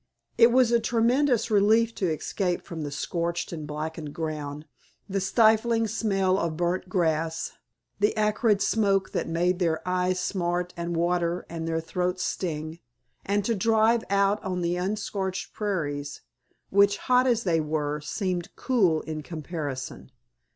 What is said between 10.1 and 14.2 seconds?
smart and water and their throats sting, and to drive